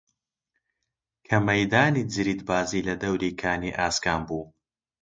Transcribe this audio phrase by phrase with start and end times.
[1.25, 4.41] کە مەیدانی جریدبازی لە دەوری کانی ئاسکان بوو